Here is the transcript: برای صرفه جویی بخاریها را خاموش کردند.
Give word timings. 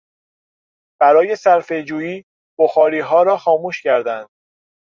برای 1.01 1.35
صرفه 1.35 1.83
جویی 1.83 2.25
بخاریها 2.59 3.23
را 3.23 3.37
خاموش 3.37 3.81
کردند. 3.81 4.27